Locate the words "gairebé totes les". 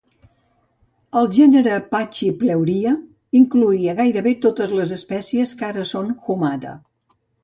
3.99-4.95